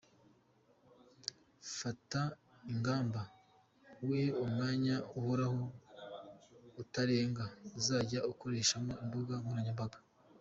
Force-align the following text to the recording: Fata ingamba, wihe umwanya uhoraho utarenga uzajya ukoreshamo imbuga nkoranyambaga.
Fata 1.77 2.21
ingamba, 2.71 3.21
wihe 4.05 4.29
umwanya 4.43 4.95
uhoraho 5.19 5.61
utarenga 6.81 7.43
uzajya 7.77 8.19
ukoreshamo 8.31 8.91
imbuga 9.03 9.33
nkoranyambaga. 9.41 9.97